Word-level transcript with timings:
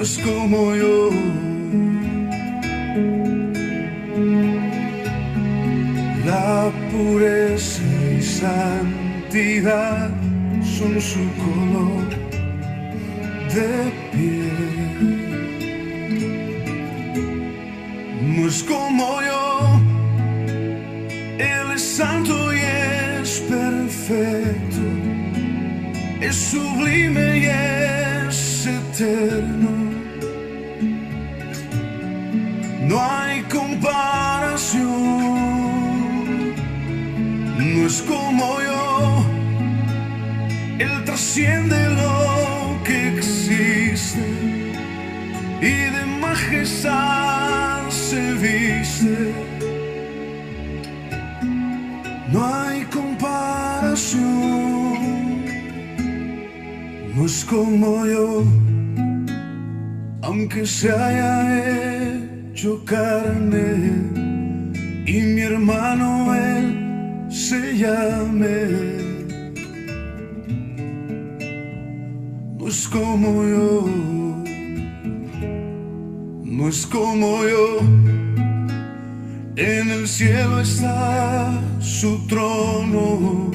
No 0.00 0.06
es 0.06 0.18
como 0.20 0.74
yo. 0.74 1.10
La 6.24 6.72
pureza 6.90 7.82
y 8.18 8.22
santidad 8.22 10.08
son 10.62 10.98
su 11.02 11.20
color 11.44 12.08
de 13.54 13.92
piel. 14.10 15.04
No 18.22 18.48
es 18.48 18.62
como 18.62 19.20
yo, 19.20 19.80
Él 21.38 21.72
es 21.74 21.82
santo 21.82 22.54
y 22.54 22.58
es 22.58 23.40
perfecto, 23.40 24.82
es 26.22 26.36
sublime 26.36 27.38
y 27.40 27.44
es 27.44 28.66
eterno. 28.66 29.89
No 32.90 32.98
hay 33.00 33.42
comparación, 33.42 34.82
no 37.56 37.86
es 37.86 38.02
como 38.02 38.60
yo, 38.60 39.24
Él 40.80 41.04
trasciende 41.04 41.78
lo 41.90 42.82
que 42.82 43.14
existe 43.14 44.26
y 45.60 45.70
de 45.94 46.04
majestad 46.20 47.88
se 47.90 48.32
viste. 48.42 49.34
No 52.32 52.44
hay 52.44 52.82
comparación, 52.86 54.24
no 57.14 57.24
es 57.24 57.44
como 57.44 58.04
yo, 58.04 58.42
aunque 60.22 60.66
se 60.66 60.90
haya 60.90 61.89
carne 62.84 64.02
y 65.06 65.20
mi 65.22 65.40
hermano 65.40 66.34
él 66.34 67.26
se 67.30 67.78
llame. 67.78 68.66
No 72.58 72.68
es 72.68 72.86
como 72.88 73.44
yo, 73.44 73.88
no 76.44 76.68
es 76.68 76.86
como 76.86 77.44
yo. 77.44 77.80
En 79.56 79.90
el 79.90 80.06
cielo 80.06 80.60
está 80.60 81.58
su 81.80 82.26
trono, 82.26 83.50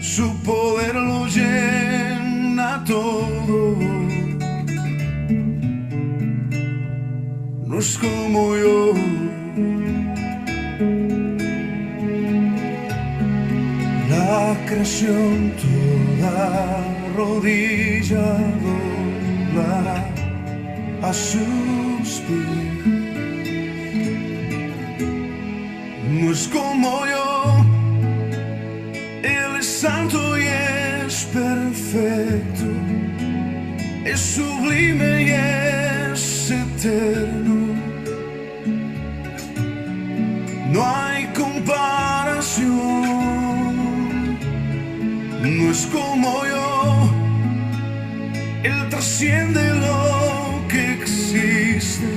su 0.00 0.34
poder 0.42 0.94
lo 0.94 1.26
llena 1.26 2.82
todo. 2.86 3.91
Es 7.82 7.98
como 7.98 8.40
yo. 8.54 8.94
La 14.08 14.56
creación 14.66 15.52
toda 15.62 16.38
rodilla 17.16 18.28
doblará 18.62 20.00
a 21.02 21.12
sus 21.12 22.08
pies. 22.26 22.52
Como 26.52 26.92
yo, 27.12 27.66
Él 29.24 29.56
es 29.58 29.66
santo 29.66 30.38
y 30.38 30.44
es 30.44 31.14
perfecto, 31.40 32.68
es 34.04 34.20
sublime 34.20 35.22
y 35.24 35.30
es 35.30 36.50
eterno. 36.52 37.51
No 40.72 40.80
hay 40.86 41.26
comparación, 41.34 42.72
no 45.42 45.70
es 45.70 45.86
como 45.86 46.46
yo, 46.46 47.10
Él 48.62 48.88
trasciende 48.88 49.62
lo 49.74 50.66
que 50.68 50.94
existe 50.94 52.08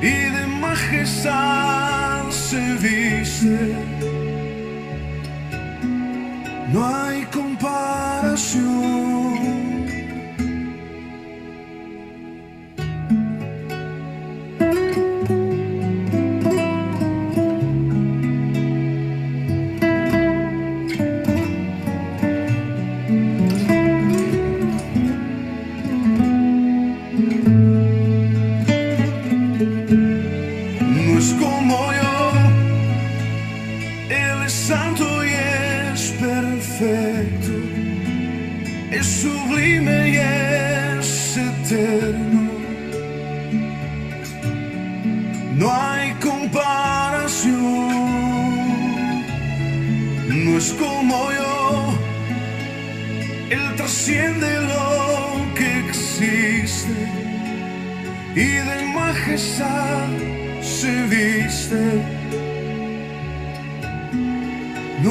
y 0.00 0.30
de 0.36 0.46
majestad 0.58 2.30
se 2.30 2.72
viste. 2.84 3.76
No 6.72 6.86
hay 6.86 7.24
comparación. 7.26 8.97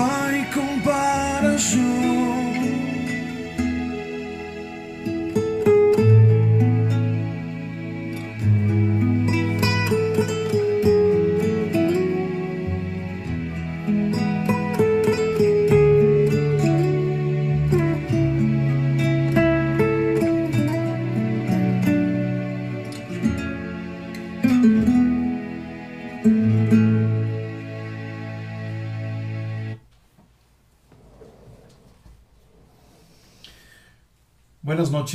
No 0.07 0.13
hay 0.13 0.45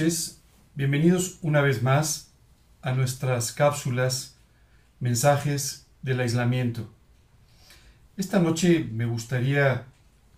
noches, 0.02 0.42
bienvenidos 0.74 1.38
una 1.42 1.60
vez 1.60 1.80
más 1.80 2.32
a 2.80 2.90
nuestras 2.90 3.52
cápsulas, 3.52 4.36
mensajes 4.98 5.86
del 6.02 6.18
aislamiento. 6.18 6.90
Esta 8.16 8.40
noche 8.40 8.84
me 8.90 9.06
gustaría 9.06 9.84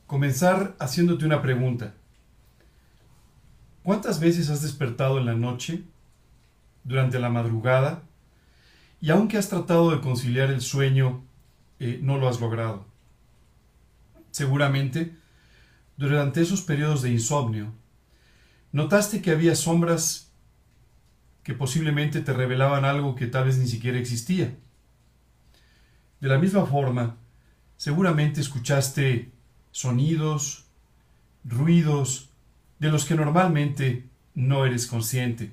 comenzar 0.06 0.76
haciéndote 0.78 1.24
una 1.24 1.40
pregunta. 1.40 1.94
¿Cuántas 3.82 4.20
veces 4.20 4.50
has 4.50 4.60
despertado 4.60 5.18
en 5.18 5.24
la 5.24 5.34
noche, 5.34 5.82
durante 6.82 7.18
la 7.18 7.30
madrugada, 7.30 8.02
y 9.00 9.08
aunque 9.12 9.38
has 9.38 9.48
tratado 9.48 9.92
de 9.92 10.02
conciliar 10.02 10.50
el 10.50 10.60
sueño, 10.60 11.24
eh, 11.78 12.00
no 12.02 12.18
lo 12.18 12.28
has 12.28 12.38
logrado? 12.38 12.84
Seguramente 14.30 15.16
durante 15.96 16.42
esos 16.42 16.60
periodos 16.60 17.00
de 17.00 17.12
insomnio, 17.12 17.72
notaste 18.74 19.22
que 19.22 19.30
había 19.30 19.54
sombras 19.54 20.32
que 21.44 21.54
posiblemente 21.54 22.20
te 22.22 22.32
revelaban 22.32 22.84
algo 22.84 23.14
que 23.14 23.28
tal 23.28 23.44
vez 23.44 23.56
ni 23.56 23.68
siquiera 23.68 23.98
existía. 23.98 24.52
De 26.20 26.28
la 26.28 26.38
misma 26.38 26.66
forma, 26.66 27.16
seguramente 27.76 28.40
escuchaste 28.40 29.30
sonidos, 29.70 30.64
ruidos, 31.44 32.30
de 32.80 32.90
los 32.90 33.04
que 33.04 33.14
normalmente 33.14 34.08
no 34.34 34.66
eres 34.66 34.88
consciente. 34.88 35.52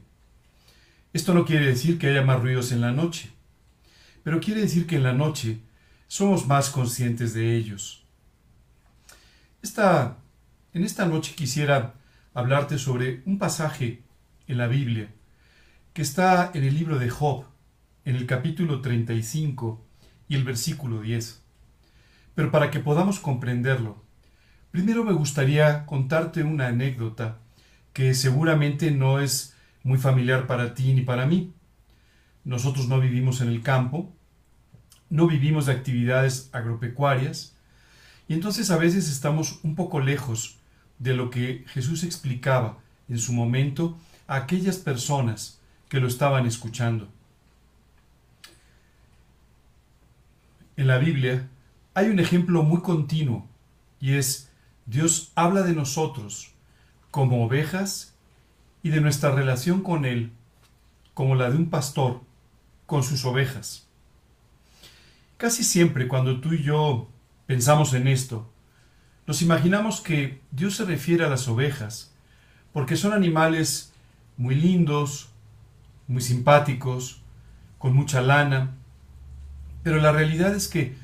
Esto 1.14 1.36
no 1.36 1.46
quiere 1.46 1.68
decir 1.68 2.00
que 2.00 2.08
haya 2.08 2.24
más 2.24 2.42
ruidos 2.42 2.72
en 2.72 2.82
la 2.82 2.92
noche, 2.92 3.30
pero 4.24 4.40
quiere 4.40 4.62
decir 4.62 4.88
que 4.88 4.96
en 4.96 5.04
la 5.04 5.14
noche 5.14 5.60
somos 6.08 6.48
más 6.48 6.72
conscientes 6.72 7.36
de 7.36 7.56
ellos. 7.56 8.04
Esta, 9.62 10.18
en 10.74 10.84
esta 10.84 11.06
noche 11.06 11.36
quisiera 11.36 12.01
hablarte 12.34 12.78
sobre 12.78 13.22
un 13.26 13.38
pasaje 13.38 14.04
en 14.48 14.58
la 14.58 14.68
Biblia 14.68 15.10
que 15.94 16.02
está 16.02 16.52
en 16.54 16.64
el 16.64 16.76
libro 16.76 16.98
de 16.98 17.10
Job, 17.10 17.46
en 18.06 18.16
el 18.16 18.26
capítulo 18.26 18.82
35 18.82 19.86
y 20.30 20.36
el 20.36 20.46
versículo 20.46 21.02
10. 21.02 21.44
Pero 22.34 22.52
para 22.52 22.72
que 22.72 22.80
podamos 22.80 23.20
comprenderlo, 23.20 24.02
primero 24.72 25.04
me 25.04 25.12
gustaría 25.12 25.86
contarte 25.86 26.44
una 26.44 26.68
anécdota 26.68 27.40
que 27.92 28.14
seguramente 28.14 28.92
no 28.92 29.20
es 29.20 29.58
muy 29.84 29.98
familiar 29.98 30.48
para 30.48 30.74
ti 30.74 30.94
ni 30.94 31.02
para 31.02 31.26
mí. 31.26 31.54
Nosotros 32.46 32.88
no 32.88 33.02
vivimos 33.02 33.42
en 33.42 33.50
el 33.50 33.62
campo, 33.62 34.16
no 35.10 35.28
vivimos 35.28 35.66
de 35.66 35.74
actividades 35.74 36.50
agropecuarias, 36.54 37.58
y 38.30 38.34
entonces 38.34 38.72
a 38.72 38.78
veces 38.78 39.10
estamos 39.10 39.60
un 39.64 39.76
poco 39.76 40.00
lejos 40.00 40.61
de 41.02 41.16
lo 41.16 41.32
que 41.32 41.66
Jesús 41.68 42.04
explicaba 42.04 42.78
en 43.10 43.18
su 43.18 43.34
momento 43.34 43.98
a 44.28 44.36
aquellas 44.36 44.78
personas 44.78 45.60
que 45.90 46.00
lo 46.00 46.08
estaban 46.08 46.46
escuchando. 46.46 47.10
En 50.78 50.86
la 50.86 51.00
Biblia 51.00 51.50
hay 51.96 52.10
un 52.10 52.20
ejemplo 52.20 52.62
muy 52.62 52.82
continuo 52.82 53.48
y 54.00 54.14
es 54.14 54.52
Dios 54.86 55.32
habla 55.34 55.64
de 55.64 55.74
nosotros 55.74 56.52
como 57.10 57.44
ovejas 57.44 58.14
y 58.84 58.90
de 58.90 59.02
nuestra 59.02 59.32
relación 59.32 59.82
con 59.82 60.06
Él 60.06 60.32
como 61.16 61.34
la 61.34 61.50
de 61.50 61.58
un 61.58 61.70
pastor 61.72 62.22
con 62.86 63.02
sus 63.02 63.26
ovejas. 63.26 63.88
Casi 65.38 65.64
siempre 65.64 66.08
cuando 66.08 66.40
tú 66.40 66.54
y 66.54 66.62
yo 66.62 67.10
pensamos 67.48 67.96
en 67.96 68.08
esto, 68.08 68.51
nos 69.28 69.42
imaginamos 69.42 70.02
que 70.02 70.42
Dios 70.52 70.76
se 70.76 70.86
refiere 70.86 71.26
a 71.26 71.30
las 71.30 71.48
ovejas 71.48 72.12
porque 72.74 72.96
son 72.96 73.14
animales 73.14 73.94
muy 74.38 74.56
lindos, 74.56 75.30
muy 76.08 76.22
simpáticos, 76.22 77.22
con 77.78 77.94
mucha 77.94 78.22
lana, 78.22 78.72
pero 79.84 79.98
la 80.00 80.12
realidad 80.12 80.56
es 80.56 80.68
que 80.68 80.96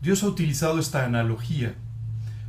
Dios 0.00 0.22
ha 0.22 0.26
utilizado 0.26 0.78
esta 0.78 1.04
analogía 1.04 1.74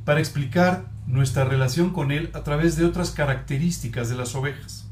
para 0.05 0.19
explicar 0.19 0.85
nuestra 1.05 1.45
relación 1.45 1.91
con 1.91 2.11
Él 2.11 2.29
a 2.33 2.43
través 2.43 2.75
de 2.75 2.85
otras 2.85 3.11
características 3.11 4.09
de 4.09 4.15
las 4.15 4.35
ovejas. 4.35 4.87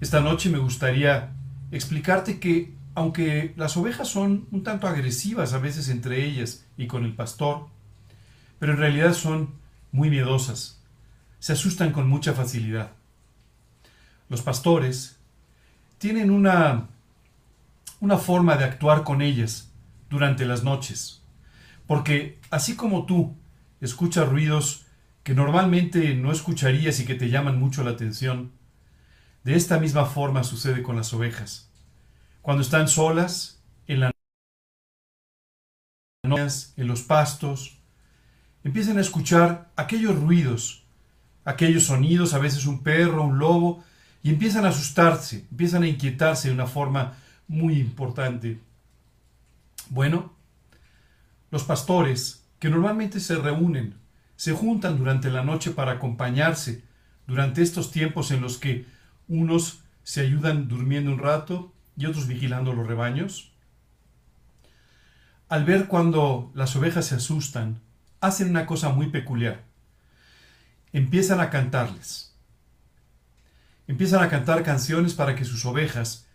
Esta 0.00 0.20
noche 0.20 0.50
me 0.50 0.58
gustaría 0.58 1.32
explicarte 1.70 2.38
que 2.38 2.74
aunque 2.94 3.52
las 3.56 3.76
ovejas 3.76 4.08
son 4.08 4.46
un 4.50 4.62
tanto 4.62 4.86
agresivas 4.86 5.52
a 5.52 5.58
veces 5.58 5.88
entre 5.90 6.24
ellas 6.24 6.64
y 6.78 6.86
con 6.86 7.04
el 7.04 7.14
pastor, 7.14 7.66
pero 8.58 8.72
en 8.72 8.78
realidad 8.78 9.14
son 9.14 9.54
muy 9.92 10.10
miedosas, 10.10 10.82
se 11.38 11.52
asustan 11.52 11.92
con 11.92 12.08
mucha 12.08 12.32
facilidad. 12.32 12.92
Los 14.28 14.42
pastores 14.42 15.18
tienen 15.98 16.30
una, 16.30 16.88
una 18.00 18.18
forma 18.18 18.56
de 18.56 18.64
actuar 18.64 19.04
con 19.04 19.22
ellas 19.22 19.70
durante 20.10 20.44
las 20.44 20.64
noches, 20.64 21.22
porque 21.86 22.38
así 22.50 22.76
como 22.76 23.06
tú 23.06 23.36
escuchas 23.80 24.28
ruidos 24.28 24.86
que 25.22 25.34
normalmente 25.34 26.14
no 26.14 26.30
escucharías 26.30 27.00
y 27.00 27.04
que 27.04 27.16
te 27.16 27.30
llaman 27.30 27.58
mucho 27.58 27.82
la 27.82 27.90
atención. 27.90 28.52
De 29.42 29.56
esta 29.56 29.78
misma 29.78 30.06
forma 30.06 30.44
sucede 30.44 30.82
con 30.82 30.96
las 30.96 31.12
ovejas. 31.12 31.68
Cuando 32.42 32.62
están 32.62 32.86
solas, 32.86 33.60
en 33.88 34.00
la 34.00 34.10
en 36.22 36.86
los 36.86 37.02
pastos, 37.02 37.78
empiezan 38.66 38.98
a 38.98 39.00
escuchar 39.00 39.70
aquellos 39.76 40.16
ruidos, 40.16 40.82
aquellos 41.44 41.84
sonidos, 41.84 42.34
a 42.34 42.38
veces 42.38 42.66
un 42.66 42.82
perro, 42.82 43.22
un 43.22 43.38
lobo, 43.38 43.84
y 44.24 44.30
empiezan 44.30 44.64
a 44.64 44.70
asustarse, 44.70 45.46
empiezan 45.52 45.84
a 45.84 45.86
inquietarse 45.86 46.48
de 46.48 46.54
una 46.54 46.66
forma 46.66 47.14
muy 47.46 47.78
importante. 47.78 48.58
Bueno, 49.88 50.32
los 51.52 51.62
pastores 51.62 52.44
que 52.58 52.68
normalmente 52.68 53.20
se 53.20 53.36
reúnen, 53.36 53.94
se 54.34 54.50
juntan 54.50 54.98
durante 54.98 55.30
la 55.30 55.44
noche 55.44 55.70
para 55.70 55.92
acompañarse 55.92 56.82
durante 57.28 57.62
estos 57.62 57.92
tiempos 57.92 58.32
en 58.32 58.40
los 58.40 58.58
que 58.58 58.84
unos 59.28 59.78
se 60.02 60.22
ayudan 60.22 60.66
durmiendo 60.66 61.12
un 61.12 61.20
rato 61.20 61.72
y 61.96 62.06
otros 62.06 62.26
vigilando 62.26 62.72
los 62.72 62.88
rebaños. 62.88 63.52
Al 65.48 65.64
ver 65.64 65.86
cuando 65.86 66.50
las 66.52 66.74
ovejas 66.74 67.06
se 67.06 67.14
asustan, 67.14 67.85
hacen 68.26 68.50
una 68.50 68.66
cosa 68.66 68.90
muy 68.90 69.08
peculiar. 69.08 69.62
Empiezan 70.92 71.40
a 71.40 71.50
cantarles. 71.50 72.34
Empiezan 73.86 74.22
a 74.22 74.28
cantar 74.28 74.62
canciones 74.64 75.14
para 75.14 75.36
que 75.36 75.44
sus 75.44 75.64
ovejas, 75.64 76.26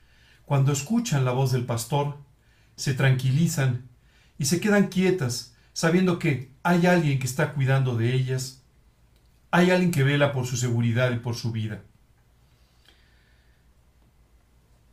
cuando 0.45 0.71
escuchan 0.71 1.25
la 1.25 1.31
voz 1.31 1.51
del 1.51 1.65
pastor, 1.65 2.17
se 2.77 2.93
tranquilizan 2.93 3.89
y 4.37 4.45
se 4.45 4.59
quedan 4.59 4.87
quietas 4.87 5.53
sabiendo 5.73 6.17
que 6.17 6.51
hay 6.63 6.85
alguien 6.85 7.19
que 7.19 7.27
está 7.27 7.53
cuidando 7.53 7.95
de 7.97 8.13
ellas, 8.13 8.61
hay 9.51 9.71
alguien 9.71 9.91
que 9.91 10.03
vela 10.03 10.31
por 10.31 10.45
su 10.47 10.55
seguridad 10.55 11.11
y 11.11 11.19
por 11.19 11.35
su 11.35 11.51
vida. 11.51 11.81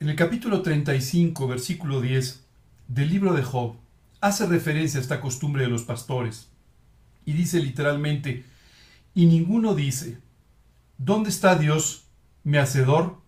En 0.01 0.09
el 0.09 0.17
capítulo 0.17 0.63
35, 0.63 1.47
versículo 1.47 2.01
10 2.01 2.45
del 2.89 3.09
libro 3.09 3.35
de 3.35 3.43
Job, 3.43 3.77
hace 4.21 4.47
referencia 4.47 4.99
a 4.99 5.03
esta 5.03 5.21
costumbre 5.21 5.63
de 5.63 5.69
los 5.69 5.83
pastores 5.83 6.49
y 7.29 7.35
dice 7.35 7.61
literalmente, 7.61 8.47
y 9.13 9.27
ninguno 9.27 9.75
dice, 9.75 10.19
¿dónde 10.97 11.29
está 11.29 11.57
Dios, 11.57 12.05
mi 12.43 12.57
hacedor, 12.57 13.21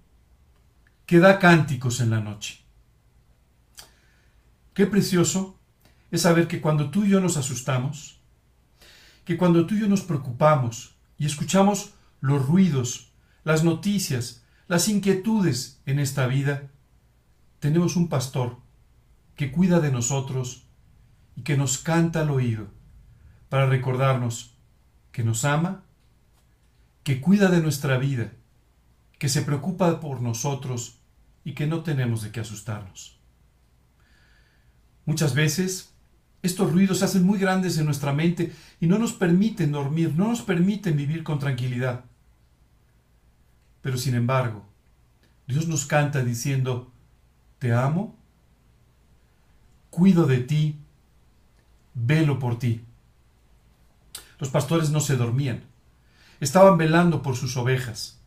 que 1.04 1.19
da 1.19 1.38
cánticos 1.38 2.00
en 2.00 2.09
la 2.09 2.21
noche? 2.21 2.61
Qué 4.73 4.87
precioso 4.87 5.59
es 6.11 6.23
saber 6.23 6.49
que 6.49 6.62
cuando 6.62 6.88
tú 6.88 7.04
y 7.04 7.11
yo 7.11 7.21
nos 7.21 7.37
asustamos, 7.37 8.23
que 9.26 9.37
cuando 9.37 9.66
tú 9.66 9.75
y 9.75 9.80
yo 9.80 9.87
nos 9.87 10.00
preocupamos 10.00 10.97
y 11.19 11.26
escuchamos 11.26 11.92
los 12.23 12.47
ruidos, 12.47 13.12
las 13.45 13.64
noticias, 13.64 14.42
las 14.66 14.88
inquietudes 14.88 15.83
en 15.85 15.99
esta 15.99 16.26
vida, 16.26 16.71
tenemos 17.59 17.97
un 17.97 18.09
pastor 18.09 18.57
que 19.37 19.52
cuida 19.52 19.78
de 19.78 19.92
nosotros 19.92 20.64
y 21.37 21.42
que 21.42 21.59
nos 21.59 21.76
canta 21.76 22.23
al 22.23 22.30
oído 22.30 22.79
para 23.50 23.66
recordarnos 23.66 24.54
que 25.12 25.23
nos 25.23 25.45
ama, 25.45 25.83
que 27.02 27.21
cuida 27.21 27.50
de 27.50 27.61
nuestra 27.61 27.99
vida, 27.99 28.33
que 29.19 29.28
se 29.28 29.42
preocupa 29.42 30.00
por 30.00 30.23
nosotros 30.23 31.00
y 31.45 31.52
que 31.52 31.66
no 31.66 31.83
tenemos 31.83 32.23
de 32.23 32.30
qué 32.30 32.40
asustarnos. 32.40 33.19
Muchas 35.04 35.35
veces 35.35 35.92
estos 36.42 36.73
ruidos 36.73 37.00
se 37.00 37.04
hacen 37.04 37.25
muy 37.25 37.38
grandes 37.38 37.76
en 37.76 37.85
nuestra 37.85 38.12
mente 38.12 38.52
y 38.80 38.87
no 38.87 38.99
nos 38.99 39.12
permiten 39.12 39.73
dormir, 39.73 40.14
no 40.16 40.28
nos 40.28 40.42
permiten 40.42 40.97
vivir 40.97 41.25
con 41.25 41.38
tranquilidad. 41.38 42.04
Pero 43.83 43.99
sin 43.99 44.14
embargo, 44.14 44.64
Dios 45.47 45.66
nos 45.66 45.87
canta 45.87 46.23
diciendo, 46.23 46.92
te 47.59 47.73
amo, 47.73 48.16
cuido 49.90 50.26
de 50.26 50.38
ti, 50.38 50.76
velo 51.95 52.38
por 52.38 52.59
ti. 52.59 52.85
Los 54.40 54.49
pastores 54.49 54.90
no 54.90 55.00
se 55.00 55.16
dormían, 55.16 55.64
estaban 56.40 56.78
velando 56.78 57.23
por 57.23 57.37
sus 57.37 57.56
ovejas. 57.56 58.18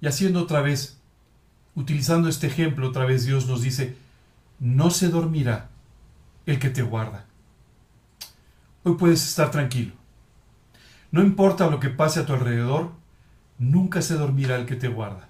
Y 0.00 0.08
haciendo 0.08 0.42
otra 0.42 0.60
vez, 0.60 0.98
utilizando 1.74 2.28
este 2.28 2.48
ejemplo, 2.48 2.88
otra 2.88 3.06
vez 3.06 3.24
Dios 3.24 3.46
nos 3.46 3.62
dice, 3.62 3.96
no 4.58 4.90
se 4.90 5.08
dormirá 5.08 5.70
el 6.46 6.58
que 6.58 6.68
te 6.68 6.82
guarda. 6.82 7.26
Hoy 8.82 8.96
puedes 8.96 9.24
estar 9.24 9.50
tranquilo. 9.50 9.92
No 11.10 11.22
importa 11.22 11.70
lo 11.70 11.78
que 11.78 11.90
pase 11.90 12.20
a 12.20 12.26
tu 12.26 12.32
alrededor, 12.32 12.90
nunca 13.58 14.02
se 14.02 14.14
dormirá 14.14 14.56
el 14.56 14.66
que 14.66 14.76
te 14.76 14.88
guarda. 14.88 15.28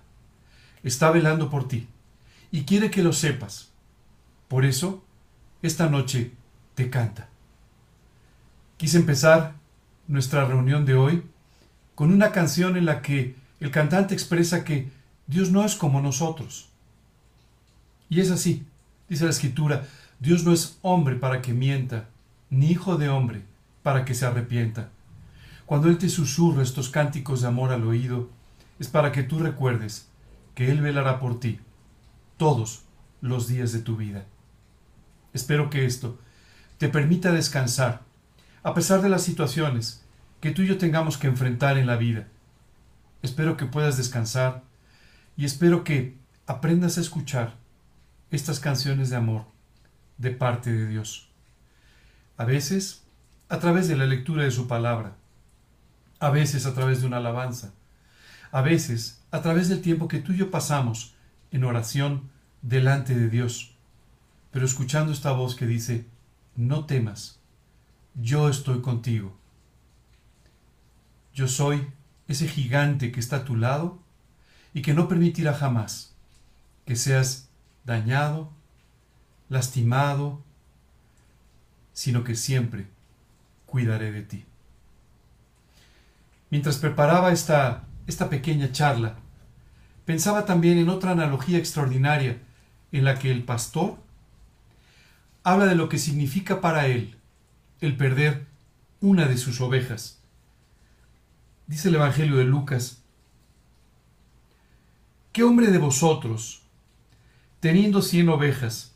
Está 0.82 1.10
velando 1.10 1.50
por 1.50 1.68
ti 1.68 1.88
y 2.50 2.64
quiere 2.64 2.90
que 2.90 3.02
lo 3.02 3.12
sepas. 3.12 3.70
Por 4.48 4.64
eso, 4.64 5.04
esta 5.60 5.88
noche 5.88 6.32
te 6.74 6.88
canta. 6.88 7.28
Quise 8.76 8.96
empezar 8.98 9.54
nuestra 10.06 10.44
reunión 10.44 10.84
de 10.84 10.94
hoy 10.94 11.22
con 11.94 12.12
una 12.12 12.32
canción 12.32 12.76
en 12.76 12.86
la 12.86 13.02
que 13.02 13.36
el 13.60 13.70
cantante 13.70 14.14
expresa 14.14 14.64
que 14.64 14.90
Dios 15.26 15.50
no 15.50 15.64
es 15.64 15.74
como 15.74 16.00
nosotros. 16.00 16.68
Y 18.08 18.20
es 18.20 18.30
así, 18.30 18.66
dice 19.08 19.24
la 19.24 19.30
escritura, 19.30 19.86
Dios 20.20 20.44
no 20.44 20.52
es 20.52 20.78
hombre 20.82 21.16
para 21.16 21.40
que 21.40 21.52
mienta, 21.52 22.08
ni 22.50 22.70
hijo 22.70 22.96
de 22.96 23.08
hombre 23.08 23.42
para 23.82 24.04
que 24.04 24.14
se 24.14 24.26
arrepienta. 24.26 24.90
Cuando 25.66 25.88
Él 25.88 25.98
te 25.98 26.08
susurra 26.08 26.62
estos 26.62 26.90
cánticos 26.90 27.40
de 27.40 27.48
amor 27.48 27.72
al 27.72 27.86
oído, 27.86 28.28
es 28.78 28.88
para 28.88 29.12
que 29.12 29.22
tú 29.22 29.38
recuerdes 29.38 30.08
que 30.54 30.70
Él 30.70 30.80
velará 30.80 31.18
por 31.18 31.40
ti 31.40 31.60
todos 32.36 32.82
los 33.20 33.48
días 33.48 33.72
de 33.72 33.80
tu 33.80 33.96
vida. 33.96 34.26
Espero 35.32 35.70
que 35.70 35.84
esto 35.84 36.18
te 36.78 36.88
permita 36.88 37.32
descansar, 37.32 38.02
a 38.64 38.72
pesar 38.72 39.02
de 39.02 39.10
las 39.10 39.22
situaciones 39.22 40.02
que 40.40 40.50
tú 40.50 40.62
y 40.62 40.66
yo 40.66 40.78
tengamos 40.78 41.18
que 41.18 41.26
enfrentar 41.26 41.76
en 41.76 41.86
la 41.86 41.96
vida. 41.96 42.26
Espero 43.22 43.58
que 43.58 43.66
puedas 43.66 43.98
descansar 43.98 44.62
y 45.36 45.44
espero 45.44 45.84
que 45.84 46.16
aprendas 46.46 46.96
a 46.96 47.02
escuchar 47.02 47.56
estas 48.30 48.60
canciones 48.60 49.10
de 49.10 49.16
amor 49.16 49.44
de 50.16 50.30
parte 50.30 50.72
de 50.72 50.86
Dios. 50.86 51.28
A 52.38 52.46
veces 52.46 53.04
a 53.50 53.58
través 53.58 53.86
de 53.86 53.96
la 53.96 54.06
lectura 54.06 54.44
de 54.44 54.50
su 54.50 54.66
palabra, 54.66 55.14
a 56.18 56.30
veces 56.30 56.64
a 56.64 56.72
través 56.72 57.02
de 57.02 57.06
una 57.06 57.18
alabanza, 57.18 57.74
a 58.50 58.62
veces 58.62 59.22
a 59.30 59.42
través 59.42 59.68
del 59.68 59.82
tiempo 59.82 60.08
que 60.08 60.20
tú 60.20 60.32
y 60.32 60.38
yo 60.38 60.50
pasamos 60.50 61.14
en 61.50 61.64
oración 61.64 62.30
delante 62.62 63.14
de 63.14 63.28
Dios, 63.28 63.76
pero 64.50 64.64
escuchando 64.64 65.12
esta 65.12 65.32
voz 65.32 65.54
que 65.54 65.66
dice, 65.66 66.06
no 66.56 66.86
temas, 66.86 67.43
yo 68.14 68.48
estoy 68.48 68.80
contigo. 68.80 69.36
Yo 71.32 71.48
soy 71.48 71.88
ese 72.28 72.48
gigante 72.48 73.12
que 73.12 73.20
está 73.20 73.36
a 73.36 73.44
tu 73.44 73.56
lado 73.56 73.98
y 74.72 74.82
que 74.82 74.94
no 74.94 75.08
permitirá 75.08 75.54
jamás 75.54 76.14
que 76.84 76.96
seas 76.96 77.48
dañado, 77.84 78.52
lastimado, 79.48 80.42
sino 81.92 82.24
que 82.24 82.34
siempre 82.34 82.86
cuidaré 83.66 84.12
de 84.12 84.22
ti. 84.22 84.44
Mientras 86.50 86.76
preparaba 86.76 87.32
esta, 87.32 87.84
esta 88.06 88.28
pequeña 88.28 88.70
charla, 88.70 89.16
pensaba 90.04 90.44
también 90.44 90.78
en 90.78 90.88
otra 90.88 91.12
analogía 91.12 91.58
extraordinaria 91.58 92.38
en 92.92 93.04
la 93.04 93.18
que 93.18 93.30
el 93.32 93.42
pastor 93.42 93.98
habla 95.42 95.66
de 95.66 95.74
lo 95.74 95.88
que 95.88 95.98
significa 95.98 96.60
para 96.60 96.86
él 96.86 97.16
el 97.84 97.96
perder 97.96 98.46
una 99.00 99.26
de 99.26 99.36
sus 99.36 99.60
ovejas. 99.60 100.20
Dice 101.66 101.88
el 101.88 101.96
Evangelio 101.96 102.36
de 102.36 102.44
Lucas, 102.44 103.02
¿qué 105.32 105.42
hombre 105.42 105.68
de 105.68 105.78
vosotros, 105.78 106.62
teniendo 107.60 108.02
cien 108.02 108.28
ovejas, 108.28 108.94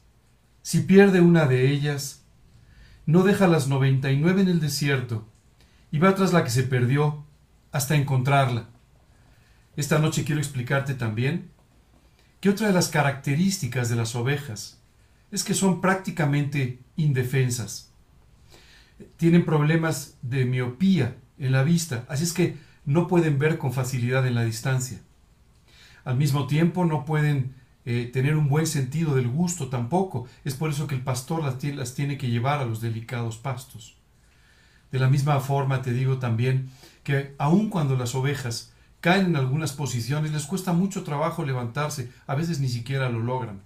si 0.63 0.81
pierde 0.81 1.21
una 1.21 1.47
de 1.47 1.71
ellas, 1.71 2.23
no 3.07 3.23
deja 3.23 3.47
las 3.47 3.69
noventa 3.69 4.11
y 4.11 4.19
nueve 4.19 4.43
en 4.43 4.49
el 4.49 4.61
desierto 4.61 5.27
y 5.91 5.99
va 5.99 6.15
tras 6.15 6.33
la 6.33 6.45
que 6.45 6.51
se 6.51 6.63
perdió 6.63 7.25
hasta 7.73 7.95
encontrarla? 7.95 8.69
Esta 9.77 9.99
noche 9.99 10.25
quiero 10.25 10.41
explicarte 10.41 10.95
también 10.95 11.51
que 12.41 12.51
otra 12.51 12.69
de 12.69 12.73
las 12.73 12.89
características 12.89 13.89
de 13.89 13.97
las 13.97 14.15
ovejas 14.15 14.81
es 15.31 15.45
que 15.45 15.55
son 15.55 15.81
prácticamente 15.81 16.81
indefensas. 16.97 17.88
Tienen 19.17 19.45
problemas 19.45 20.17
de 20.23 20.45
miopía 20.45 21.17
en 21.39 21.53
la 21.53 21.63
vista, 21.63 22.05
así 22.09 22.25
es 22.25 22.33
que 22.33 22.57
no 22.85 23.07
pueden 23.07 23.39
ver 23.39 23.59
con 23.59 23.73
facilidad 23.73 24.27
en 24.27 24.35
la 24.35 24.45
distancia. 24.45 25.01
Al 26.05 26.17
mismo 26.17 26.47
tiempo 26.47 26.85
no 26.85 27.05
pueden 27.05 27.55
eh, 27.85 28.11
tener 28.13 28.37
un 28.37 28.49
buen 28.49 28.67
sentido 28.67 29.15
del 29.15 29.29
gusto 29.29 29.69
tampoco. 29.69 30.27
Es 30.45 30.55
por 30.55 30.71
eso 30.71 30.87
que 30.87 30.95
el 30.95 31.03
pastor 31.03 31.43
las 31.43 31.59
tiene, 31.59 31.77
las 31.77 31.95
tiene 31.95 32.19
que 32.19 32.29
llevar 32.29 32.61
a 32.61 32.67
los 32.67 32.81
delicados 32.81 33.39
pastos. 33.39 33.97
De 34.91 34.99
la 34.99 35.09
misma 35.09 35.41
forma 35.41 35.83
te 35.83 35.93
digo 35.93 36.19
también 36.19 36.71
que 37.03 37.35
aun 37.39 37.71
cuando 37.71 37.97
las 37.97 38.15
ovejas 38.15 38.73
caen 39.01 39.27
en 39.27 39.37
algunas 39.37 39.73
posiciones, 39.73 40.33
les 40.33 40.45
cuesta 40.45 40.75
mucho 40.75 41.03
trabajo 41.03 41.45
levantarse, 41.45 42.11
a 42.27 42.35
veces 42.35 42.61
ni 42.61 42.69
siquiera 42.69 43.09
lo 43.09 43.21
logran. 43.21 43.63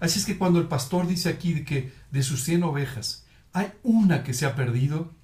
Así 0.00 0.18
es 0.18 0.24
que 0.24 0.38
cuando 0.38 0.58
el 0.58 0.68
pastor 0.68 1.06
dice 1.06 1.28
aquí 1.28 1.62
que 1.64 1.92
de 2.10 2.22
sus 2.22 2.42
cien 2.42 2.62
ovejas 2.62 3.25
hay 3.56 3.72
una 3.82 4.22
que 4.22 4.34
se 4.34 4.44
ha 4.44 4.54
perdido, 4.54 5.14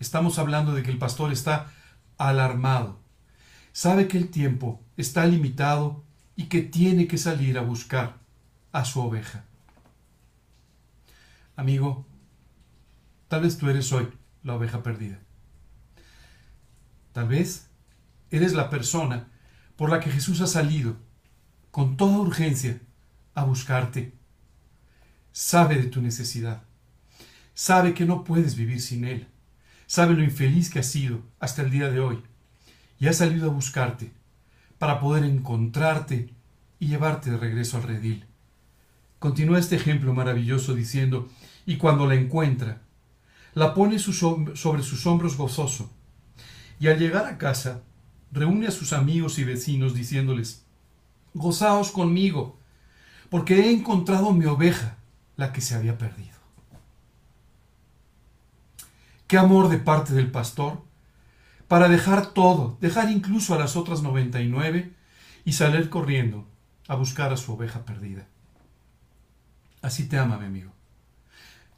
estamos 0.00 0.38
hablando 0.38 0.72
de 0.72 0.82
que 0.82 0.90
el 0.90 0.96
pastor 0.96 1.30
está 1.30 1.70
alarmado. 2.16 2.98
Sabe 3.72 4.08
que 4.08 4.16
el 4.16 4.30
tiempo 4.30 4.80
está 4.96 5.26
limitado 5.26 6.02
y 6.36 6.44
que 6.44 6.62
tiene 6.62 7.06
que 7.06 7.18
salir 7.18 7.58
a 7.58 7.60
buscar 7.60 8.16
a 8.72 8.86
su 8.86 9.02
oveja. 9.02 9.44
Amigo, 11.54 12.06
tal 13.28 13.42
vez 13.42 13.58
tú 13.58 13.68
eres 13.68 13.92
hoy 13.92 14.08
la 14.42 14.54
oveja 14.54 14.82
perdida. 14.82 15.18
Tal 17.12 17.28
vez 17.28 17.68
Eres 18.30 18.54
la 18.54 18.70
persona 18.70 19.28
por 19.76 19.90
la 19.90 20.00
que 20.00 20.10
Jesús 20.10 20.40
ha 20.40 20.46
salido 20.46 20.96
con 21.70 21.98
toda 21.98 22.18
urgencia 22.18 22.80
a 23.34 23.44
buscarte. 23.44 24.14
Sabe 25.30 25.76
de 25.76 25.88
tu 25.88 26.00
necesidad. 26.00 26.65
Sabe 27.58 27.94
que 27.94 28.04
no 28.04 28.22
puedes 28.22 28.54
vivir 28.54 28.82
sin 28.82 29.06
Él. 29.06 29.28
Sabe 29.86 30.12
lo 30.12 30.22
infeliz 30.22 30.68
que 30.68 30.80
has 30.80 30.88
sido 30.88 31.22
hasta 31.40 31.62
el 31.62 31.70
día 31.70 31.88
de 31.88 32.00
hoy. 32.00 32.22
Y 32.98 33.06
ha 33.06 33.14
salido 33.14 33.48
a 33.48 33.52
buscarte 33.54 34.12
para 34.78 35.00
poder 35.00 35.24
encontrarte 35.24 36.28
y 36.78 36.88
llevarte 36.88 37.30
de 37.30 37.38
regreso 37.38 37.78
al 37.78 37.84
redil. 37.84 38.26
Continúa 39.18 39.58
este 39.58 39.74
ejemplo 39.74 40.12
maravilloso 40.12 40.74
diciendo, 40.74 41.30
y 41.64 41.78
cuando 41.78 42.06
la 42.06 42.16
encuentra, 42.16 42.82
la 43.54 43.72
pone 43.72 43.98
sobre 43.98 44.82
sus 44.82 45.06
hombros 45.06 45.38
gozoso, 45.38 45.90
y 46.78 46.88
al 46.88 46.98
llegar 46.98 47.24
a 47.24 47.38
casa, 47.38 47.80
reúne 48.32 48.66
a 48.66 48.70
sus 48.70 48.92
amigos 48.92 49.38
y 49.38 49.44
vecinos 49.44 49.94
diciéndoles, 49.94 50.66
Gozaos 51.32 51.90
conmigo, 51.90 52.58
porque 53.30 53.60
he 53.60 53.72
encontrado 53.72 54.34
mi 54.34 54.44
oveja, 54.44 54.98
la 55.38 55.54
que 55.54 55.62
se 55.62 55.74
había 55.74 55.96
perdido. 55.96 56.35
Qué 59.26 59.38
amor 59.38 59.68
de 59.68 59.78
parte 59.78 60.14
del 60.14 60.30
pastor 60.30 60.84
para 61.66 61.88
dejar 61.88 62.26
todo, 62.26 62.78
dejar 62.80 63.10
incluso 63.10 63.54
a 63.54 63.58
las 63.58 63.76
otras 63.76 64.02
99 64.02 64.92
y 65.44 65.52
salir 65.52 65.90
corriendo 65.90 66.46
a 66.86 66.94
buscar 66.94 67.32
a 67.32 67.36
su 67.36 67.52
oveja 67.52 67.84
perdida. 67.84 68.26
Así 69.82 70.08
te 70.08 70.18
ama, 70.18 70.38
mi 70.38 70.46
amigo. 70.46 70.72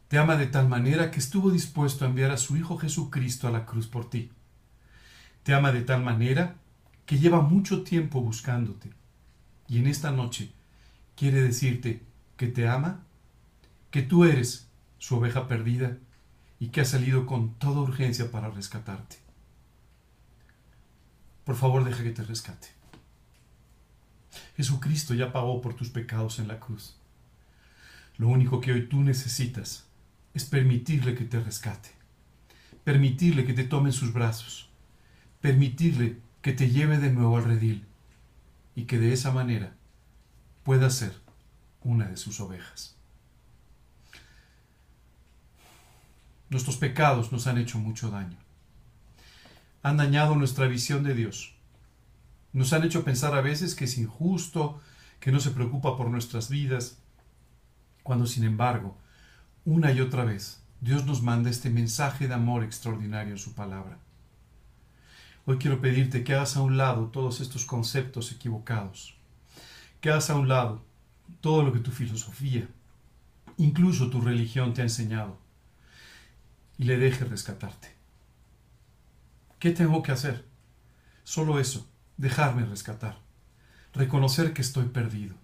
Te 0.08 0.18
ama 0.18 0.36
de 0.36 0.46
tal 0.46 0.68
manera 0.68 1.10
que 1.10 1.18
estuvo 1.18 1.50
dispuesto 1.50 2.04
a 2.04 2.08
enviar 2.08 2.30
a 2.30 2.36
su 2.36 2.56
Hijo 2.56 2.76
Jesucristo 2.76 3.48
a 3.48 3.50
la 3.50 3.64
cruz 3.64 3.86
por 3.86 4.10
ti. 4.10 4.30
Te 5.42 5.54
ama 5.54 5.72
de 5.72 5.82
tal 5.82 6.02
manera 6.02 6.56
que 7.06 7.18
lleva 7.18 7.40
mucho 7.40 7.82
tiempo 7.82 8.20
buscándote. 8.20 8.90
Y 9.68 9.78
en 9.78 9.86
esta 9.86 10.10
noche 10.10 10.52
quiere 11.16 11.42
decirte 11.42 12.02
que 12.36 12.48
te 12.48 12.68
ama, 12.68 13.04
que 13.90 14.02
tú 14.02 14.24
eres 14.24 14.68
su 14.98 15.16
oveja 15.16 15.48
perdida 15.48 15.96
y 16.58 16.68
que 16.68 16.80
ha 16.80 16.84
salido 16.84 17.26
con 17.26 17.54
toda 17.54 17.80
urgencia 17.80 18.30
para 18.30 18.50
rescatarte. 18.50 19.16
Por 21.44 21.56
favor, 21.56 21.84
deja 21.84 22.02
que 22.02 22.10
te 22.10 22.22
rescate. 22.22 22.68
Jesucristo 24.56 25.14
ya 25.14 25.32
pagó 25.32 25.60
por 25.60 25.74
tus 25.74 25.88
pecados 25.88 26.38
en 26.38 26.48
la 26.48 26.60
cruz. 26.60 26.96
Lo 28.16 28.28
único 28.28 28.60
que 28.60 28.72
hoy 28.72 28.88
tú 28.88 29.02
necesitas 29.02 29.86
es 30.34 30.44
permitirle 30.44 31.14
que 31.14 31.24
te 31.24 31.40
rescate, 31.40 31.90
permitirle 32.84 33.44
que 33.44 33.54
te 33.54 33.64
tome 33.64 33.90
en 33.90 33.94
sus 33.94 34.12
brazos 34.12 34.68
permitirle 35.40 36.18
que 36.42 36.52
te 36.52 36.70
lleve 36.70 36.98
de 36.98 37.10
nuevo 37.10 37.36
al 37.36 37.44
redil 37.44 37.86
y 38.74 38.84
que 38.84 38.98
de 38.98 39.12
esa 39.12 39.32
manera 39.32 39.74
pueda 40.62 40.90
ser 40.90 41.14
una 41.80 42.08
de 42.08 42.16
sus 42.16 42.40
ovejas. 42.40 42.97
Nuestros 46.50 46.78
pecados 46.78 47.30
nos 47.30 47.46
han 47.46 47.58
hecho 47.58 47.78
mucho 47.78 48.10
daño. 48.10 48.38
Han 49.82 49.98
dañado 49.98 50.34
nuestra 50.34 50.66
visión 50.66 51.04
de 51.04 51.14
Dios. 51.14 51.54
Nos 52.54 52.72
han 52.72 52.84
hecho 52.84 53.04
pensar 53.04 53.34
a 53.34 53.42
veces 53.42 53.74
que 53.74 53.84
es 53.84 53.98
injusto, 53.98 54.80
que 55.20 55.30
no 55.30 55.40
se 55.40 55.50
preocupa 55.50 55.96
por 55.96 56.08
nuestras 56.08 56.48
vidas, 56.48 56.98
cuando 58.02 58.26
sin 58.26 58.44
embargo, 58.44 58.96
una 59.66 59.92
y 59.92 60.00
otra 60.00 60.24
vez, 60.24 60.62
Dios 60.80 61.04
nos 61.04 61.22
manda 61.22 61.50
este 61.50 61.68
mensaje 61.68 62.28
de 62.28 62.34
amor 62.34 62.64
extraordinario 62.64 63.32
en 63.32 63.38
su 63.38 63.52
palabra. 63.52 63.98
Hoy 65.44 65.58
quiero 65.58 65.80
pedirte 65.80 66.24
que 66.24 66.34
hagas 66.34 66.56
a 66.56 66.62
un 66.62 66.78
lado 66.78 67.08
todos 67.08 67.40
estos 67.40 67.66
conceptos 67.66 68.32
equivocados, 68.32 69.14
que 70.00 70.08
hagas 70.08 70.30
a 70.30 70.36
un 70.36 70.48
lado 70.48 70.82
todo 71.42 71.62
lo 71.62 71.72
que 71.72 71.80
tu 71.80 71.90
filosofía, 71.90 72.66
incluso 73.58 74.08
tu 74.08 74.22
religión 74.22 74.72
te 74.72 74.80
ha 74.80 74.84
enseñado, 74.84 75.38
y 76.78 76.84
le 76.84 76.96
dejes 76.96 77.28
rescatarte. 77.28 77.94
¿Qué 79.58 79.72
tengo 79.72 80.02
que 80.02 80.12
hacer? 80.12 80.46
Solo 81.24 81.58
eso, 81.58 81.90
dejarme 82.16 82.64
rescatar. 82.64 83.18
Reconocer 83.92 84.52
que 84.52 84.62
estoy 84.62 84.86
perdido. 84.86 85.34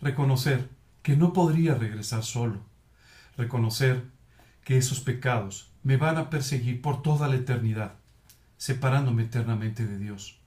Reconocer 0.00 0.70
que 1.02 1.16
no 1.16 1.32
podría 1.32 1.74
regresar 1.74 2.22
solo. 2.22 2.60
Reconocer 3.36 4.04
que 4.64 4.78
esos 4.78 5.00
pecados 5.00 5.72
me 5.82 5.96
van 5.96 6.16
a 6.16 6.30
perseguir 6.30 6.80
por 6.80 7.02
toda 7.02 7.26
la 7.26 7.34
eternidad, 7.34 7.94
separándome 8.56 9.24
eternamente 9.24 9.84
de 9.84 9.98
Dios. 9.98 10.38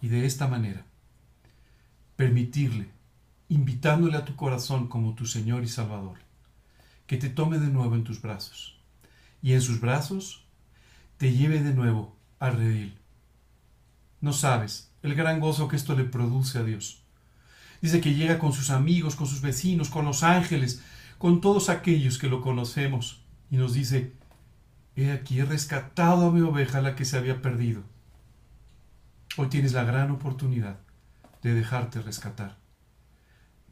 Y 0.00 0.08
de 0.08 0.26
esta 0.26 0.48
manera, 0.48 0.84
permitirle, 2.16 2.90
invitándole 3.48 4.16
a 4.16 4.24
tu 4.24 4.34
corazón 4.34 4.88
como 4.88 5.14
tu 5.14 5.26
Señor 5.26 5.62
y 5.62 5.68
Salvador, 5.68 6.18
que 7.06 7.16
te 7.16 7.28
tome 7.28 7.58
de 7.58 7.68
nuevo 7.68 7.94
en 7.94 8.02
tus 8.02 8.20
brazos, 8.20 8.77
y 9.42 9.52
en 9.52 9.62
sus 9.62 9.80
brazos 9.80 10.44
te 11.16 11.32
lleve 11.32 11.62
de 11.62 11.74
nuevo 11.74 12.16
al 12.38 12.56
redil. 12.56 12.98
No 14.20 14.32
sabes 14.32 14.90
el 15.02 15.14
gran 15.14 15.40
gozo 15.40 15.68
que 15.68 15.76
esto 15.76 15.94
le 15.94 16.04
produce 16.04 16.58
a 16.58 16.64
Dios. 16.64 17.02
Dice 17.80 18.00
que 18.00 18.14
llega 18.14 18.38
con 18.38 18.52
sus 18.52 18.70
amigos, 18.70 19.14
con 19.14 19.26
sus 19.26 19.40
vecinos, 19.40 19.88
con 19.88 20.04
los 20.04 20.22
ángeles, 20.22 20.82
con 21.18 21.40
todos 21.40 21.68
aquellos 21.68 22.18
que 22.18 22.28
lo 22.28 22.40
conocemos, 22.40 23.22
y 23.50 23.56
nos 23.56 23.74
dice, 23.74 24.12
he 24.96 25.12
aquí 25.12 25.38
he 25.38 25.44
rescatado 25.44 26.26
a 26.26 26.32
mi 26.32 26.40
oveja 26.40 26.80
la 26.80 26.96
que 26.96 27.04
se 27.04 27.16
había 27.16 27.40
perdido. 27.40 27.82
Hoy 29.36 29.48
tienes 29.48 29.72
la 29.72 29.84
gran 29.84 30.10
oportunidad 30.10 30.80
de 31.42 31.54
dejarte 31.54 32.00
rescatar. 32.00 32.56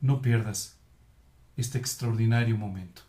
No 0.01 0.23
pierdas 0.23 0.77
este 1.57 1.79
extraordinario 1.79 2.57
momento. 2.57 3.03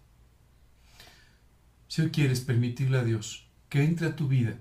Si 1.87 2.01
hoy 2.01 2.11
quieres 2.11 2.41
permitirle 2.41 2.97
a 2.97 3.03
Dios 3.03 3.47
que 3.69 3.83
entre 3.83 4.07
a 4.07 4.15
tu 4.15 4.27
vida, 4.27 4.59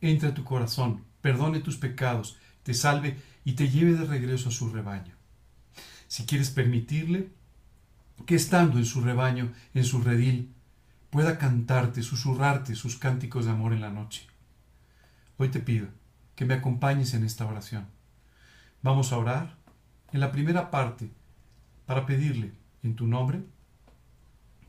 entre 0.00 0.28
a 0.28 0.34
tu 0.34 0.44
corazón, 0.44 1.04
perdone 1.20 1.60
tus 1.60 1.76
pecados, 1.76 2.38
te 2.62 2.74
salve 2.74 3.16
y 3.44 3.52
te 3.52 3.68
lleve 3.68 3.92
de 3.92 4.04
regreso 4.04 4.48
a 4.48 4.52
su 4.52 4.70
rebaño. 4.70 5.14
Si 6.08 6.26
quieres 6.26 6.50
permitirle 6.50 7.30
que 8.26 8.34
estando 8.34 8.78
en 8.78 8.84
su 8.84 9.00
rebaño, 9.00 9.52
en 9.74 9.84
su 9.84 10.00
redil, 10.00 10.52
pueda 11.10 11.38
cantarte, 11.38 12.02
susurrarte 12.02 12.74
sus 12.74 12.96
cánticos 12.96 13.44
de 13.44 13.52
amor 13.52 13.72
en 13.72 13.80
la 13.80 13.90
noche. 13.90 14.26
Hoy 15.36 15.48
te 15.48 15.60
pido 15.60 15.88
que 16.36 16.44
me 16.44 16.54
acompañes 16.54 17.14
en 17.14 17.24
esta 17.24 17.46
oración. 17.46 17.86
Vamos 18.82 19.12
a 19.12 19.18
orar 19.18 19.56
en 20.12 20.20
la 20.20 20.32
primera 20.32 20.70
parte 20.70 21.10
para 21.86 22.06
pedirle 22.06 22.52
en 22.82 22.94
tu 22.94 23.06
nombre 23.06 23.42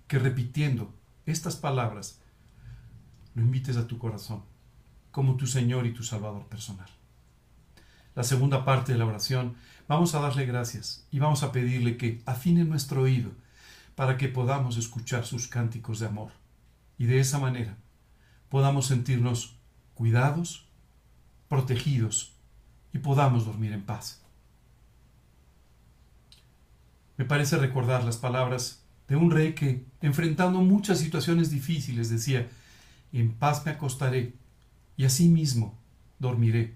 que 0.08 0.20
repitiendo 0.20 0.94
estas 1.26 1.56
palabras 1.56 2.20
lo 3.36 3.42
invites 3.42 3.78
a 3.78 3.88
tu 3.88 3.98
corazón 3.98 4.44
como 5.12 5.36
tu 5.36 5.48
Señor 5.48 5.86
y 5.86 5.94
tu 5.94 6.04
Salvador 6.04 6.48
personal. 6.48 6.88
La 8.16 8.24
segunda 8.24 8.66
parte 8.66 8.92
de 8.92 8.98
la 8.98 9.06
oración 9.06 9.56
vamos 9.88 10.16
a 10.16 10.20
darle 10.20 10.46
gracias 10.46 11.06
y 11.12 11.20
vamos 11.20 11.44
a 11.44 11.52
pedirle 11.52 11.98
que 11.98 12.22
afine 12.26 12.64
nuestro 12.64 13.04
oído 13.04 13.32
para 13.96 14.18
que 14.18 14.30
podamos 14.30 14.78
escuchar 14.78 15.26
sus 15.26 15.48
cánticos 15.48 16.00
de 16.00 16.08
amor 16.08 16.32
y 16.98 17.06
de 17.06 17.20
esa 17.20 17.40
manera 17.40 17.78
podamos 18.50 18.88
sentirnos 18.88 19.56
cuidados, 19.94 20.68
protegidos 21.48 22.34
y 22.94 23.00
podamos 23.00 23.46
dormir 23.46 23.72
en 23.74 23.84
paz. 23.84 24.22
Me 27.18 27.26
parece 27.26 27.58
recordar 27.58 28.04
las 28.04 28.18
palabras 28.18 28.81
de 29.12 29.18
un 29.18 29.30
rey 29.30 29.56
que, 29.56 29.84
enfrentando 30.00 30.62
muchas 30.62 31.00
situaciones 31.00 31.50
difíciles, 31.50 32.10
decía, 32.10 32.48
en 33.12 33.34
paz 33.34 33.66
me 33.66 33.74
acostaré 33.74 34.36
y 34.96 35.04
asimismo 35.04 35.78
dormiré, 36.18 36.76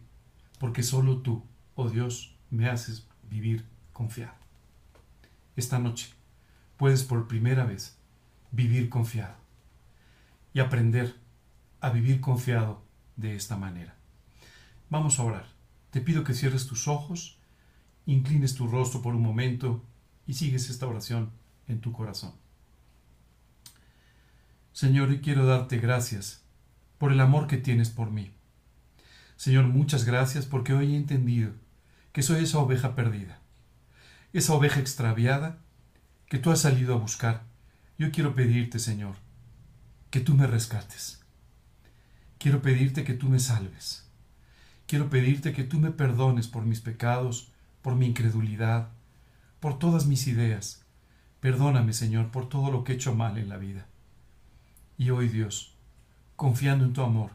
porque 0.59 0.83
solo 0.83 1.19
tú, 1.19 1.45
oh 1.75 1.89
Dios, 1.89 2.35
me 2.49 2.67
haces 2.67 3.07
vivir 3.29 3.63
confiado. 3.93 4.33
Esta 5.55 5.79
noche 5.79 6.09
puedes 6.75 7.05
por 7.05 7.29
primera 7.29 7.63
vez 7.63 7.95
vivir 8.51 8.89
confiado 8.89 9.37
y 10.53 10.59
aprender 10.59 11.15
a 11.79 11.89
vivir 11.89 12.19
confiado 12.19 12.83
de 13.15 13.37
esta 13.37 13.55
manera. 13.55 13.95
Vamos 14.89 15.19
a 15.19 15.23
orar. 15.23 15.47
Te 15.89 16.01
pido 16.01 16.25
que 16.25 16.33
cierres 16.33 16.67
tus 16.67 16.89
ojos, 16.89 17.37
inclines 18.05 18.55
tu 18.55 18.67
rostro 18.67 19.01
por 19.01 19.15
un 19.15 19.21
momento 19.21 19.85
y 20.27 20.33
sigues 20.33 20.69
esta 20.69 20.85
oración 20.85 21.31
en 21.67 21.81
tu 21.81 21.91
corazón. 21.91 22.33
Señor, 24.73 25.11
y 25.11 25.19
quiero 25.19 25.45
darte 25.45 25.77
gracias 25.77 26.43
por 26.97 27.11
el 27.11 27.19
amor 27.21 27.47
que 27.47 27.57
tienes 27.57 27.89
por 27.89 28.11
mí. 28.11 28.33
Señor, 29.37 29.65
muchas 29.65 30.05
gracias 30.05 30.45
porque 30.45 30.73
hoy 30.73 30.93
he 30.93 30.97
entendido 30.97 31.51
que 32.13 32.23
soy 32.23 32.43
esa 32.43 32.59
oveja 32.59 32.95
perdida, 32.95 33.39
esa 34.33 34.53
oveja 34.53 34.79
extraviada 34.79 35.57
que 36.27 36.39
tú 36.39 36.51
has 36.51 36.59
salido 36.61 36.93
a 36.93 36.97
buscar. 36.97 37.43
Yo 37.97 38.11
quiero 38.11 38.35
pedirte, 38.35 38.79
Señor, 38.79 39.15
que 40.09 40.19
tú 40.19 40.33
me 40.33 40.47
rescates. 40.47 41.21
Quiero 42.37 42.61
pedirte 42.61 43.03
que 43.03 43.13
tú 43.13 43.27
me 43.27 43.39
salves. 43.39 44.09
Quiero 44.87 45.09
pedirte 45.09 45.51
que 45.51 45.63
tú 45.63 45.79
me 45.79 45.91
perdones 45.91 46.47
por 46.47 46.65
mis 46.65 46.79
pecados, 46.79 47.51
por 47.81 47.95
mi 47.95 48.05
incredulidad, 48.05 48.89
por 49.59 49.79
todas 49.79 50.05
mis 50.05 50.27
ideas. 50.27 50.84
Perdóname, 51.45 51.93
Señor, 51.93 52.31
por 52.31 52.49
todo 52.49 52.71
lo 52.71 52.83
que 52.83 52.91
he 52.91 52.95
hecho 52.95 53.13
mal 53.13 53.37
en 53.37 53.49
la 53.49 53.57
vida. 53.57 53.85
Y 54.97 55.11
hoy, 55.11 55.29
Dios, 55.29 55.75
confiando 56.35 56.85
en 56.85 56.93
tu 56.93 57.03
amor, 57.03 57.33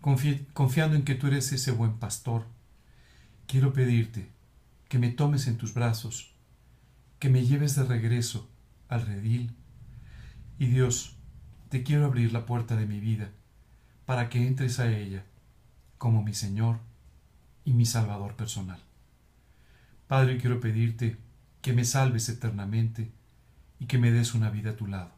confiando 0.00 0.96
en 0.96 1.04
que 1.04 1.14
tú 1.14 1.28
eres 1.28 1.52
ese 1.52 1.70
buen 1.70 2.00
pastor, 2.00 2.46
quiero 3.46 3.72
pedirte 3.72 4.28
que 4.88 4.98
me 4.98 5.10
tomes 5.10 5.46
en 5.46 5.56
tus 5.56 5.72
brazos, 5.72 6.32
que 7.20 7.28
me 7.28 7.46
lleves 7.46 7.76
de 7.76 7.84
regreso 7.84 8.50
al 8.88 9.06
redil. 9.06 9.54
Y 10.58 10.66
Dios, 10.66 11.14
te 11.68 11.84
quiero 11.84 12.06
abrir 12.06 12.32
la 12.32 12.44
puerta 12.44 12.74
de 12.74 12.86
mi 12.86 12.98
vida 12.98 13.30
para 14.04 14.30
que 14.30 14.44
entres 14.44 14.80
a 14.80 14.90
ella 14.90 15.22
como 15.96 16.24
mi 16.24 16.34
Señor 16.34 16.80
y 17.64 17.72
mi 17.72 17.86
Salvador 17.86 18.34
personal. 18.34 18.80
Padre, 20.08 20.38
quiero 20.38 20.58
pedirte 20.58 21.18
que 21.62 21.72
me 21.72 21.84
salves 21.84 22.28
eternamente 22.28 23.12
y 23.78 23.86
que 23.86 23.98
me 23.98 24.10
des 24.10 24.34
una 24.34 24.50
vida 24.50 24.70
a 24.70 24.76
tu 24.76 24.86
lado. 24.86 25.12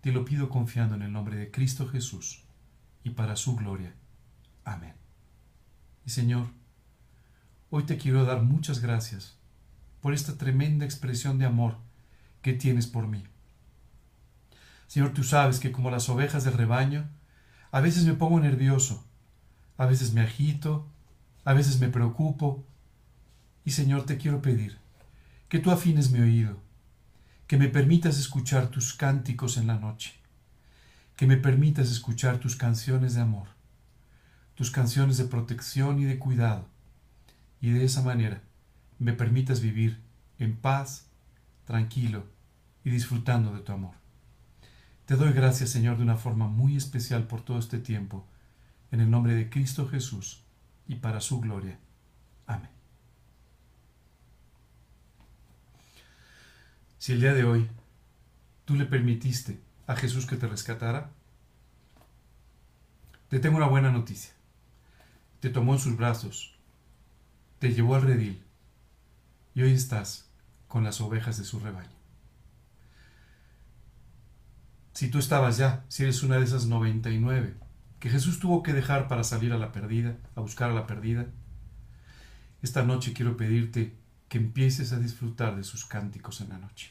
Te 0.00 0.12
lo 0.12 0.24
pido 0.24 0.48
confiando 0.48 0.94
en 0.94 1.02
el 1.02 1.12
nombre 1.12 1.36
de 1.36 1.50
Cristo 1.50 1.88
Jesús 1.88 2.44
y 3.02 3.10
para 3.10 3.36
su 3.36 3.56
gloria. 3.56 3.94
Amén. 4.64 4.94
Y 6.04 6.10
Señor, 6.10 6.46
hoy 7.70 7.84
te 7.84 7.96
quiero 7.96 8.24
dar 8.24 8.42
muchas 8.42 8.80
gracias 8.80 9.38
por 10.00 10.12
esta 10.12 10.36
tremenda 10.36 10.84
expresión 10.84 11.38
de 11.38 11.46
amor 11.46 11.78
que 12.42 12.52
tienes 12.52 12.86
por 12.86 13.06
mí. 13.06 13.24
Señor, 14.86 15.14
tú 15.14 15.24
sabes 15.24 15.58
que 15.58 15.72
como 15.72 15.90
las 15.90 16.08
ovejas 16.08 16.44
del 16.44 16.54
rebaño, 16.54 17.08
a 17.70 17.80
veces 17.80 18.04
me 18.04 18.14
pongo 18.14 18.38
nervioso, 18.38 19.04
a 19.78 19.86
veces 19.86 20.12
me 20.12 20.20
agito, 20.20 20.86
a 21.44 21.54
veces 21.54 21.80
me 21.80 21.88
preocupo. 21.88 22.64
Y 23.64 23.70
Señor, 23.70 24.04
te 24.04 24.18
quiero 24.18 24.42
pedir 24.42 24.78
que 25.48 25.58
tú 25.58 25.70
afines 25.70 26.10
mi 26.10 26.20
oído, 26.20 26.60
que 27.46 27.56
me 27.58 27.68
permitas 27.68 28.18
escuchar 28.18 28.68
tus 28.68 28.94
cánticos 28.94 29.56
en 29.56 29.66
la 29.66 29.78
noche, 29.78 30.14
que 31.16 31.26
me 31.26 31.36
permitas 31.36 31.90
escuchar 31.90 32.38
tus 32.38 32.56
canciones 32.56 33.14
de 33.14 33.20
amor, 33.20 33.48
tus 34.54 34.70
canciones 34.70 35.18
de 35.18 35.24
protección 35.24 36.00
y 36.00 36.04
de 36.04 36.18
cuidado, 36.18 36.68
y 37.60 37.70
de 37.70 37.84
esa 37.84 38.02
manera 38.02 38.42
me 38.98 39.12
permitas 39.12 39.60
vivir 39.60 40.00
en 40.38 40.56
paz, 40.56 41.06
tranquilo 41.66 42.26
y 42.84 42.90
disfrutando 42.90 43.54
de 43.54 43.60
tu 43.60 43.72
amor. 43.72 43.94
Te 45.06 45.16
doy 45.16 45.32
gracias, 45.32 45.70
Señor, 45.70 45.98
de 45.98 46.02
una 46.02 46.16
forma 46.16 46.48
muy 46.48 46.76
especial 46.76 47.26
por 47.26 47.42
todo 47.42 47.58
este 47.58 47.78
tiempo, 47.78 48.26
en 48.90 49.00
el 49.00 49.10
nombre 49.10 49.34
de 49.34 49.50
Cristo 49.50 49.86
Jesús 49.86 50.44
y 50.86 50.96
para 50.96 51.20
su 51.20 51.40
gloria. 51.40 51.78
Amén. 52.46 52.73
Si 57.04 57.12
el 57.12 57.20
día 57.20 57.34
de 57.34 57.44
hoy 57.44 57.68
tú 58.64 58.76
le 58.76 58.86
permitiste 58.86 59.60
a 59.86 59.94
Jesús 59.94 60.24
que 60.24 60.36
te 60.36 60.48
rescatara, 60.48 61.10
te 63.28 63.40
tengo 63.40 63.58
una 63.58 63.66
buena 63.66 63.90
noticia. 63.90 64.32
Te 65.40 65.50
tomó 65.50 65.74
en 65.74 65.80
sus 65.80 65.98
brazos, 65.98 66.56
te 67.58 67.74
llevó 67.74 67.96
al 67.96 68.00
redil 68.00 68.42
y 69.54 69.60
hoy 69.60 69.72
estás 69.72 70.30
con 70.66 70.82
las 70.82 71.02
ovejas 71.02 71.36
de 71.36 71.44
su 71.44 71.60
rebaño. 71.60 71.92
Si 74.94 75.10
tú 75.10 75.18
estabas 75.18 75.58
ya, 75.58 75.84
si 75.88 76.04
eres 76.04 76.22
una 76.22 76.38
de 76.38 76.44
esas 76.44 76.64
99 76.64 77.54
que 78.00 78.08
Jesús 78.08 78.40
tuvo 78.40 78.62
que 78.62 78.72
dejar 78.72 79.08
para 79.08 79.24
salir 79.24 79.52
a 79.52 79.58
la 79.58 79.72
perdida, 79.72 80.16
a 80.36 80.40
buscar 80.40 80.70
a 80.70 80.74
la 80.74 80.86
perdida, 80.86 81.26
esta 82.62 82.82
noche 82.82 83.12
quiero 83.12 83.36
pedirte 83.36 83.94
que 84.34 84.38
empieces 84.38 84.92
a 84.92 84.98
disfrutar 84.98 85.54
de 85.54 85.62
sus 85.62 85.84
cánticos 85.84 86.40
en 86.40 86.48
la 86.48 86.58
noche. 86.58 86.90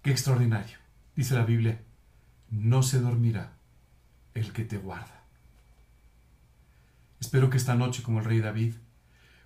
Qué 0.00 0.12
extraordinario. 0.12 0.78
Dice 1.16 1.34
la 1.34 1.44
Biblia, 1.44 1.82
no 2.50 2.84
se 2.84 3.00
dormirá 3.00 3.54
el 4.32 4.52
que 4.52 4.64
te 4.64 4.78
guarda. 4.78 5.24
Espero 7.18 7.50
que 7.50 7.56
esta 7.56 7.74
noche, 7.74 8.04
como 8.04 8.20
el 8.20 8.26
rey 8.26 8.38
David, 8.38 8.74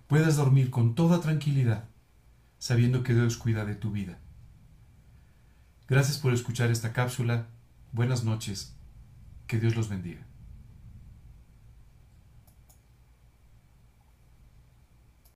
puedas 0.05 0.35
dormir 0.35 0.69
con 0.69 0.93
toda 0.93 1.21
tranquilidad, 1.21 1.85
sabiendo 2.59 3.01
que 3.01 3.15
Dios 3.15 3.37
cuida 3.37 3.65
de 3.65 3.73
tu 3.73 3.89
vida. 3.89 4.19
Gracias 5.87 6.19
por 6.19 6.35
escuchar 6.35 6.69
esta 6.69 6.93
cápsula. 6.93 7.47
Buenas 7.93 8.23
noches. 8.23 8.75
Que 9.47 9.57
Dios 9.59 9.75
los 9.75 9.89
bendiga. 9.89 10.24